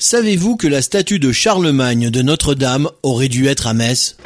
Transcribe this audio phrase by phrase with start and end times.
[0.00, 4.16] Savez-vous que la statue de Charlemagne de Notre-Dame aurait dû être à Metz?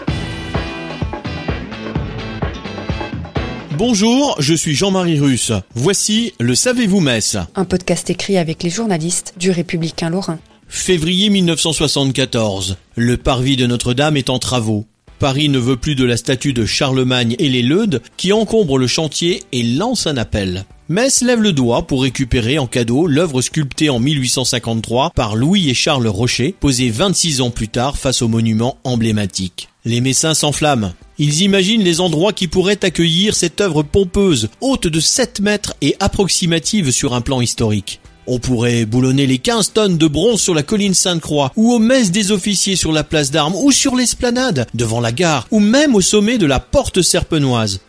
[3.79, 5.51] Bonjour, je suis Jean-Marie Russe.
[5.75, 7.39] Voici le Savez-vous Metz?
[7.55, 10.39] Un podcast écrit avec les journalistes du Républicain Lorrain.
[10.69, 12.77] Février 1974.
[12.97, 14.85] Le parvis de Notre-Dame est en travaux.
[15.19, 18.87] Paris ne veut plus de la statue de Charlemagne et les Leudes qui encombrent le
[18.87, 20.67] chantier et lance un appel.
[20.93, 25.75] Metz lève le doigt pour récupérer en cadeau l'œuvre sculptée en 1853 par Louis et
[25.75, 29.71] Charles Rocher, posée 26 ans plus tard face au monument emblématique.
[29.87, 30.93] Les Messins s'enflamment.
[31.17, 35.97] Ils imaginent les endroits qui pourraient accueillir cette œuvre pompeuse, haute de 7 mètres et
[35.99, 38.03] approximative sur un plan historique.
[38.27, 42.11] On pourrait boulonner les 15 tonnes de bronze sur la colline Sainte-Croix, ou aux messes
[42.11, 46.03] des officiers sur la place d'armes, ou sur l'esplanade, devant la gare, ou même au
[46.03, 47.81] sommet de la porte serpenoise.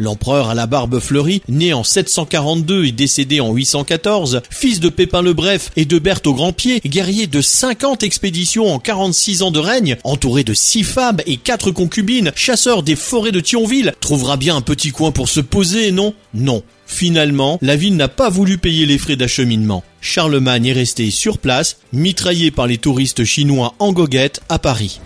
[0.00, 5.20] L'empereur à la barbe fleurie, né en 742 et décédé en 814, fils de Pépin
[5.20, 9.50] le Bref et de Berthe au Grand Pied, guerrier de 50 expéditions en 46 ans
[9.50, 14.38] de règne, entouré de six femmes et quatre concubines, chasseur des forêts de Thionville, trouvera
[14.38, 16.14] bien un petit coin pour se poser, non?
[16.32, 16.62] Non.
[16.86, 19.84] Finalement, la ville n'a pas voulu payer les frais d'acheminement.
[20.00, 24.98] Charlemagne est resté sur place, mitraillé par les touristes chinois en goguette à Paris.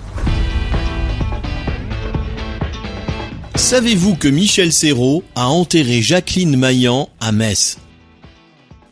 [3.65, 7.79] Savez-vous que Michel Serrault a enterré Jacqueline Maillan à Metz?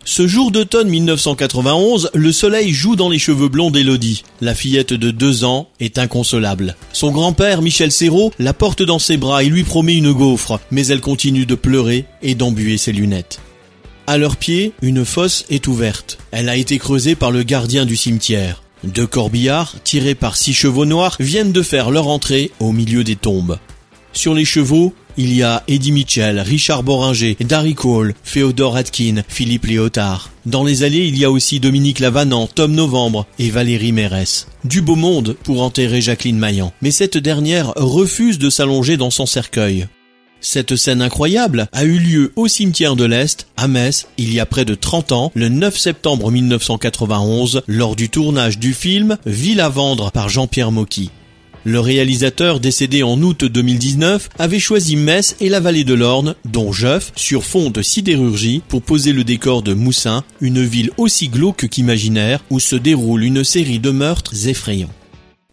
[0.07, 4.25] Ce jour d'automne 1991, le soleil joue dans les cheveux blonds d'Élodie.
[4.41, 6.75] La fillette de deux ans est inconsolable.
[6.95, 10.87] Son grand-père, Michel Serrault, la porte dans ses bras et lui promet une gaufre, mais
[10.87, 13.41] elle continue de pleurer et d'embuer ses lunettes.
[14.07, 16.17] À leurs pieds, une fosse est ouverte.
[16.31, 18.63] Elle a été creusée par le gardien du cimetière.
[18.85, 23.17] Deux corbillards, tirés par six chevaux noirs, viennent de faire leur entrée au milieu des
[23.17, 23.59] tombes.
[24.13, 29.67] Sur les chevaux, il y a Eddie Mitchell, Richard Boringer, Darry Cole, Féodore Atkin, Philippe
[29.67, 30.31] Léotard.
[30.47, 34.47] Dans les allées, il y a aussi Dominique Lavanant, Tom Novembre et Valérie Mérès.
[34.65, 36.73] Du beau monde pour enterrer Jacqueline Maillan.
[36.83, 39.87] Mais cette dernière refuse de s'allonger dans son cercueil.
[40.41, 44.47] Cette scène incroyable a eu lieu au cimetière de l'Est, à Metz, il y a
[44.47, 49.69] près de 30 ans, le 9 septembre 1991, lors du tournage du film Ville à
[49.69, 51.11] vendre par Jean-Pierre Mocky.
[51.65, 56.73] Le réalisateur décédé en août 2019 avait choisi Metz et la vallée de l'Orne, dont
[56.73, 61.69] Jeuf, sur fond de sidérurgie, pour poser le décor de Moussin, une ville aussi glauque
[61.69, 64.91] qu'imaginaire où se déroule une série de meurtres effrayants.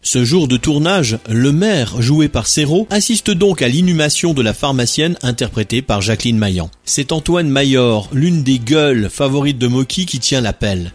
[0.02, 4.54] Ce jour de tournage, le maire, joué par Serrault, assiste donc à l'inhumation de la
[4.54, 6.70] pharmacienne interprétée par Jacqueline Maillan.
[6.84, 10.92] C'est Antoine Mayor, l'une des gueules favorites de Mocky qui tient l'appel.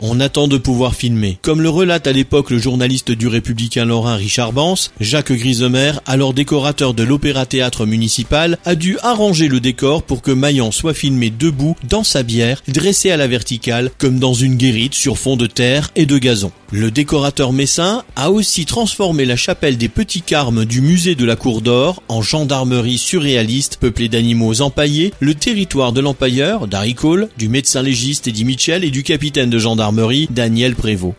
[0.00, 1.38] On attend de pouvoir filmer.
[1.42, 6.34] Comme le relate à l'époque le journaliste du Républicain Lorrain Richard Bance, Jacques Grisemer, alors
[6.34, 11.74] décorateur de l'Opéra-Théâtre municipal, a dû arranger le décor pour que Maillan soit filmé debout
[11.88, 15.90] dans sa bière, dressé à la verticale, comme dans une guérite sur fond de terre
[15.96, 16.52] et de gazon.
[16.70, 21.34] Le décorateur messin a aussi transformé la chapelle des Petits Carmes du musée de la
[21.34, 27.48] Cour d'Or en gendarmerie surréaliste peuplée d'animaux empaillés, le territoire de l'empailleur, Darry Cole, du
[27.48, 29.87] médecin légiste Eddie Mitchell et du capitaine de gendarmerie,
[30.30, 31.14] Daniel Prévost.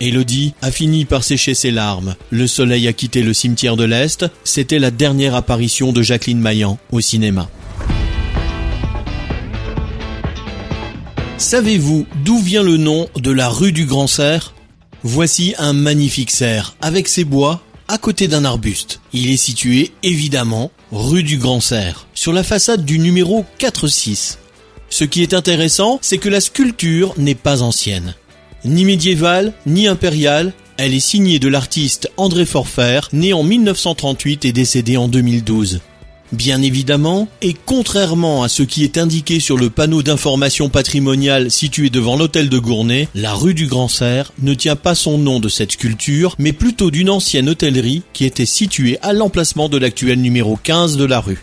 [0.00, 2.16] Elodie a fini par sécher ses larmes.
[2.30, 4.26] Le soleil a quitté le cimetière de l'Est.
[4.44, 7.48] C'était la dernière apparition de Jacqueline Maillan au cinéma.
[11.38, 14.54] Savez-vous d'où vient le nom de la rue du Grand Cerf
[15.02, 19.00] Voici un magnifique cerf avec ses bois à côté d'un arbuste.
[19.12, 24.38] Il est situé évidemment rue du Grand Cerf, sur la façade du numéro 4-6.
[24.88, 28.14] Ce qui est intéressant, c'est que la sculpture n'est pas ancienne.
[28.64, 34.52] Ni médiévale, ni impériale, elle est signée de l'artiste André Forfer, né en 1938 et
[34.52, 35.80] décédé en 2012.
[36.32, 41.88] Bien évidemment, et contrairement à ce qui est indiqué sur le panneau d'information patrimoniale situé
[41.88, 45.48] devant l'hôtel de Gournay, la rue du Grand Cerf ne tient pas son nom de
[45.48, 50.58] cette sculpture, mais plutôt d'une ancienne hôtellerie qui était située à l'emplacement de l'actuel numéro
[50.60, 51.42] 15 de la rue.